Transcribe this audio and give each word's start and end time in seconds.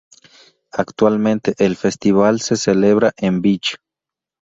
Actualmente 0.71 1.53
el 1.59 1.75
Festival 1.75 2.39
se 2.41 2.55
celebra 2.55 3.11
en 3.17 3.39
Vich. 3.43 3.75